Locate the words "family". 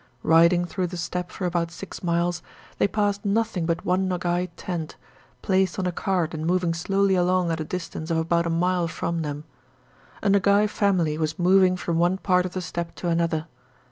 10.65-11.19